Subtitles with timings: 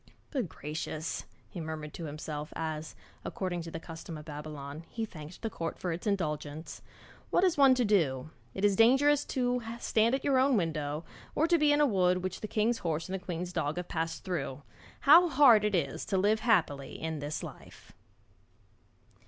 [0.31, 5.43] 'Good gracious!' he murmured to himself as, according to the custom of Babylon, he thanked
[5.43, 6.81] the court for its indulgence.
[7.29, 8.31] 'What is one to do?
[8.55, 12.23] It is dangerous to stand at your own window, or to be in a wood
[12.23, 14.63] which the king's horse and the queen's dog have passed through.
[15.01, 17.93] How hard it is to live happily in this life!'